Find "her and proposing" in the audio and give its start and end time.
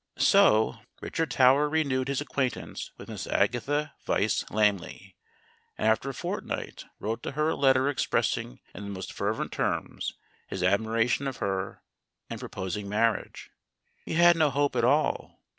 11.37-12.89